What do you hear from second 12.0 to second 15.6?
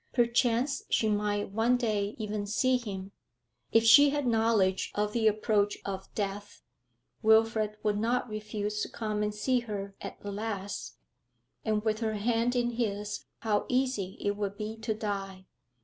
hand in his how easy it would be to die.